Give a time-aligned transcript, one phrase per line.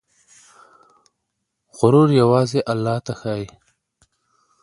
[1.77, 3.47] غرور يوازې الله ته ښايي.